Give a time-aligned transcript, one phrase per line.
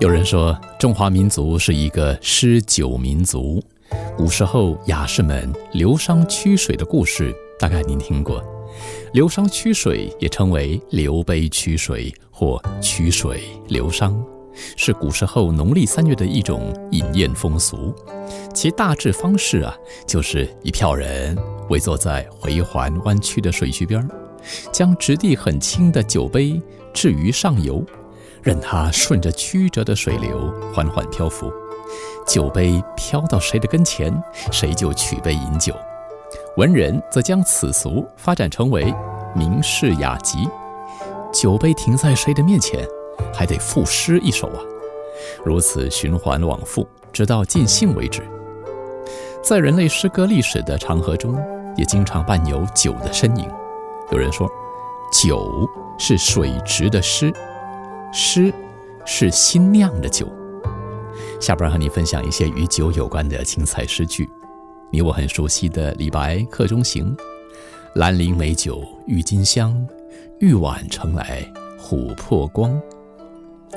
[0.00, 3.62] 有人说，中华民族是一个诗酒民族。
[4.16, 8.42] 古时候雅士们流觞曲水的故事，大概您听过。
[9.12, 14.16] 流觞曲水也称为流杯曲水或曲水流觞，
[14.74, 17.94] 是古时候农历三月的一种饮宴风俗。
[18.54, 19.76] 其大致方式啊，
[20.06, 21.36] 就是一票人
[21.68, 24.08] 围坐在回环弯曲的水渠边，
[24.72, 26.58] 将质地很轻的酒杯
[26.94, 27.84] 置于上游。
[28.42, 31.52] 任它顺着曲折的水流缓缓漂浮，
[32.26, 34.12] 酒杯飘到谁的跟前，
[34.50, 35.74] 谁就取杯饮酒。
[36.56, 38.94] 文人则将此俗发展成为
[39.34, 40.48] 名士雅集，
[41.32, 42.86] 酒杯停在谁的面前，
[43.32, 44.60] 还得赋诗一首啊，
[45.44, 48.22] 如此循环往复，直到尽兴为止。
[49.42, 51.36] 在人类诗歌历史的长河中，
[51.76, 53.48] 也经常伴有酒的身影。
[54.10, 54.50] 有人说，
[55.12, 57.32] 酒是水质的诗。
[58.12, 58.52] 诗
[59.06, 60.28] 是新酿的酒。
[61.40, 64.28] 下边和你分享一些与酒有关的精彩诗句。
[64.92, 67.16] 你我很熟悉的李白《客中行》
[67.94, 69.86] ：“兰陵美酒郁金香，
[70.40, 71.42] 玉碗盛来
[71.80, 72.80] 琥珀光。”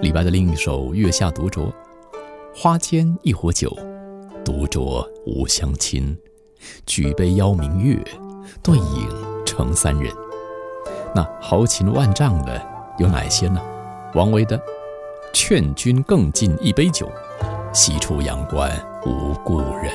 [0.00, 1.66] 李白的另一首《月下独酌》
[2.56, 3.70] ：“花间一壶酒，
[4.44, 6.16] 独酌无相亲。
[6.86, 8.02] 举杯邀明月，
[8.62, 9.08] 对影
[9.44, 10.10] 成三人。”
[11.14, 12.60] 那豪情万丈的
[12.98, 13.60] 有哪些呢？
[14.14, 14.60] 王维的
[15.32, 17.10] “劝君更尽一杯酒，
[17.72, 18.70] 西出阳关
[19.06, 19.90] 无故人。”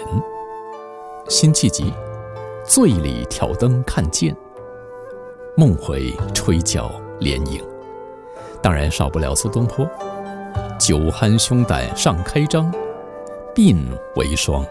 [1.29, 1.93] 辛弃疾
[2.65, 4.35] “醉里挑灯看剑，
[5.55, 7.63] 梦回吹角连营。”
[8.59, 9.87] 当然少不了苏东坡
[10.79, 12.73] “酒酣胸胆尚开张，
[13.53, 13.77] 鬓
[14.15, 14.65] 为霜，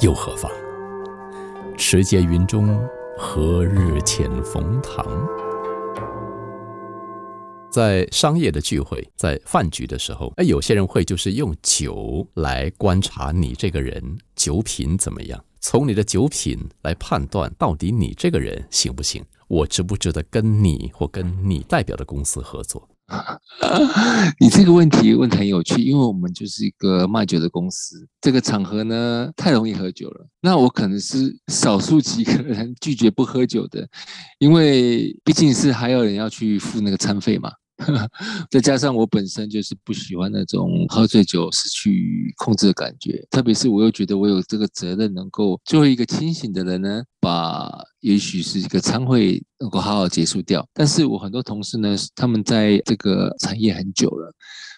[0.00, 0.50] 又何妨？
[1.76, 2.76] 持节云中，
[3.16, 5.06] 何日遣冯唐？”
[7.76, 14.02] 在商业的聚会，在饭局的时候，哎，有些人会就是用酒来观察你这个人
[14.34, 22.88] 酒品怎么样，从你的酒品来判断到底你这个人行不行，我值不值得跟你或跟你代表的公司合作。
[24.40, 30.26] 你这个问题问得很有趣，因为我们就是一个卖酒的公司，这个场合呢太容易喝酒了。
[30.40, 33.86] 那我可能是少数几个人拒绝不喝酒的，
[34.38, 37.52] 因为毕竟是还有人要去付那个餐费嘛。
[38.50, 47.70] 再加上我本身就是不喜欢那种喝醉酒失去控制的感觉，特别是我又觉得我有这个责任，能够作为一个清醒的人呢，把
[48.00, 50.66] 也许是一个餐会能够好好结束掉。
[50.72, 54.32] 但是我很多同事呢，他们在这个产业很久了，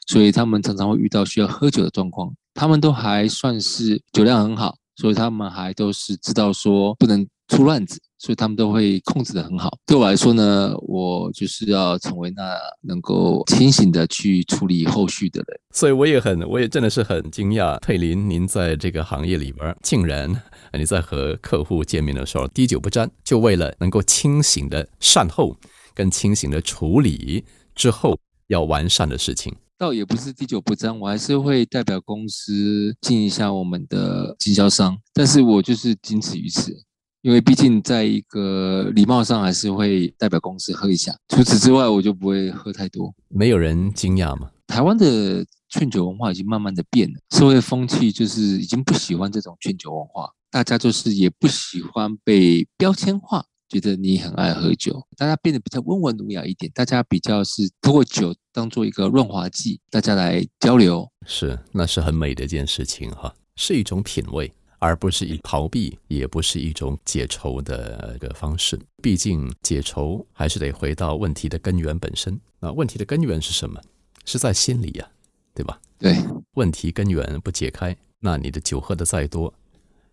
[0.08, 8.00] 所以他们常常会遇到需要喝酒的状况，他们都还算是酒量很好，所以他们还都是知道说不能出乱子。
[8.18, 9.78] 所以他们都会控制的很好。
[9.86, 15.60] 对我来说呢，我就是要成为那能够清醒的去处理后续的人。
[15.72, 20.30] 所以我也很，我也真的是很惊讶，佩林，您在这个行业里边，竟然
[20.72, 25.56] 你在和客户见面的时候滴酒不沾，就为了能够清醒的善后
[25.94, 28.18] 跟清醒的处理之后
[28.48, 29.54] 要完善的事情。
[29.78, 36.76] 倒也不是滴酒不沾，我还是会代表公司尽一下我们的经销商，但是我就是仅此于此。
[37.22, 41.14] 因为毕竟在一个礼貌上，还是会代表公司喝一下。
[41.28, 43.12] 除此之外，我就不会喝太多。
[43.28, 44.50] 没有人惊讶吗？
[44.66, 61.10] 台湾的劝酒文化已经慢慢的变了，社会风气就是已经不喜欢这种劝酒文化，大家就是也不喜欢被标签化，觉得你很爱喝酒，大家变得比较温文儒雅一点，大家比较是通过酒当做一个润滑剂，大家来交流。
[61.26, 64.52] 是，那是很美的一件事情哈，是一种品味。
[64.78, 68.78] 而不是以逃避，也不是一种解愁的一个方式。
[69.02, 72.38] 毕竟解愁还是得回到问题的根源本身。
[72.60, 73.80] 那问题的根源是什么？
[74.24, 75.08] 是在心里呀，
[75.54, 75.80] 对吧？
[75.98, 76.14] 对，
[76.52, 79.52] 问题根源不解开，那你的酒喝的再多，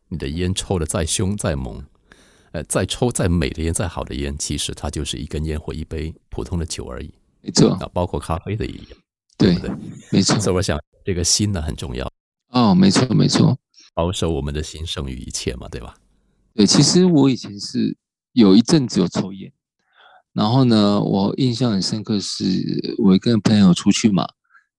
[0.07, 1.83] 你的烟抽的再凶再猛，
[2.51, 7.11] 呃，再抽再美的烟，再好的烟，其实它就是一根烟或一杯普通的酒而已。
[7.41, 8.97] 没错，啊，包括咖啡的一样，
[9.37, 9.69] 对不对？
[10.11, 10.39] 没错。
[10.39, 12.09] 所以我想，这个心呢很重要。
[12.49, 13.57] 哦，没错，没错。
[13.95, 15.95] 保守我们的心胜于一切嘛，对吧？
[16.53, 17.97] 对，其实我以前是
[18.33, 19.51] 有一阵子有抽烟，
[20.33, 24.27] 然后呢，我印象很深刻是，我跟朋友出去嘛，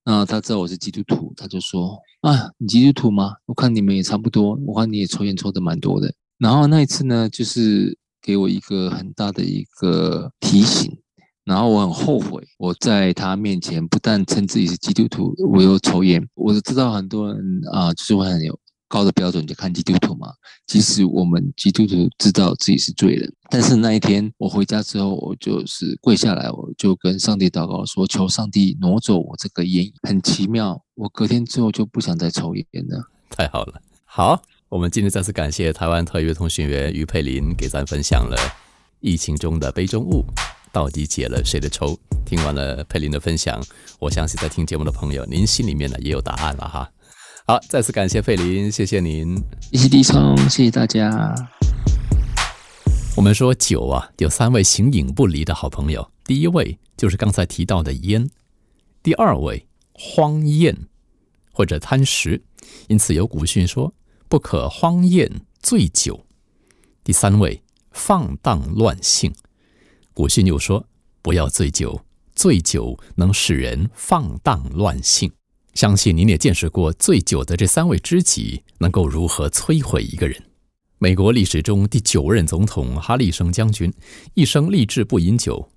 [0.04, 3.36] 那他知道我是基督徒，他就说：“啊，你基督徒吗？
[3.46, 10.98] 我看你们也差不多，我看你也抽烟抽的蛮多的。”然后那一次呢，就是给我一个很大的一个提醒，
[11.44, 16.22] 然后我很后悔，我在他面前不但称自己是基督徒，我又抽烟。
[16.34, 18.58] 我知道很多人啊，就是会很有。
[18.88, 20.28] 高的标准就看基督徒嘛。
[20.66, 29.90] 即使我们基督徒知道自己是罪人，但是那一天我回家之后，我就是跪下来，我就跟上帝祷告说：求上帝挪走我这个烟。
[30.02, 33.02] 很奇妙，我隔天之后就不想再抽烟了。
[33.30, 38.36] 太好了，好，我们今天再次感谢台湾特约通讯员于佩林给咱分享了
[39.00, 40.24] 疫情中的杯中物
[40.72, 41.98] 到底解了谁的愁。
[42.24, 43.62] 听完了佩林的分享，
[44.00, 46.90] 我相信在听节目的朋友，您心里面呢也有答案了哈。
[47.48, 49.40] 好，再次感谢费林，谢谢您，
[49.70, 51.32] 谢谢李聪，谢谢大家。
[53.16, 58.28] 我们说酒啊，有三位形影不离的好朋友，第一位就是刚才提到的烟，
[59.00, 60.76] 第二位荒宴
[61.52, 62.42] 或者贪食，
[62.88, 63.94] 因此有古训说
[64.28, 65.30] 不可荒宴
[65.62, 66.16] 醉酒；
[67.04, 67.62] 第三位
[67.92, 69.32] 放荡乱性，
[70.12, 70.84] 古训又说
[71.22, 72.00] 不要醉酒，
[72.34, 75.30] 醉酒能使人放荡乱性。
[75.76, 80.42] 相信您也见识过醉酒的这三位知己能够如何摧毁一个人。
[80.96, 83.92] 美国历史中第九任总统哈利生将军
[84.32, 85.68] 一生立志不饮酒。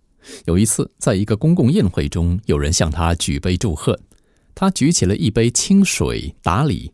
[0.46, 4.00] 有一次，在一个公共宴会中，有人向他举杯祝贺，
[4.56, 6.94] 他举起了一杯清水打礼。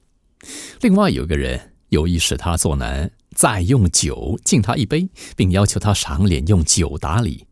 [0.81, 7.45] 另外有一个人有意使他作难，再用酒敬他一杯，并要求他赏脸用酒打礼。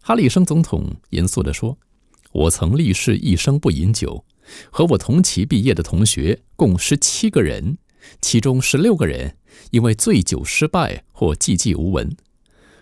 [0.00, 1.76] 哈里生总统严肃地说
[2.30, 4.24] ：“我曾立誓一生不饮酒。”
[4.70, 7.78] 和我同期毕业的同学共十七个人，
[8.20, 9.36] 其中十六个人
[9.70, 12.16] 因为醉酒失败或寂寂无闻，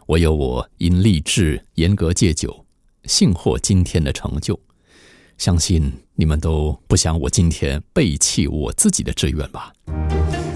[0.06, 2.64] 唯有我因立志严格戒酒，
[3.04, 4.58] 幸获今天的成就。
[5.36, 9.72] 相信你们都不想我今天背弃我自己的志愿吧？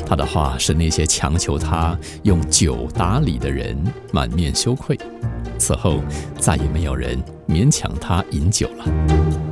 [0.04, 3.80] 他的话使那些强求他用酒打理的人
[4.12, 4.98] 满面羞愧，
[5.56, 6.02] 此后
[6.38, 9.51] 再也没有人勉强他饮酒了。